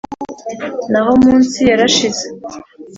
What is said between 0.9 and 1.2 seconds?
na ho